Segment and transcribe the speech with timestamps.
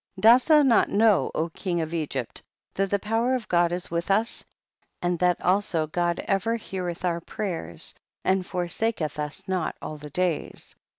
[0.15, 0.21] 38.
[0.23, 2.41] Dost thou not know, king of Egypt,
[2.73, 4.43] that the power of God is with us,
[4.99, 7.93] and that also God ever heareth our prayers
[8.23, 10.75] and forsaketh us not all the days